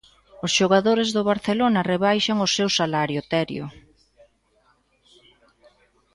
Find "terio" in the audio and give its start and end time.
3.31-3.65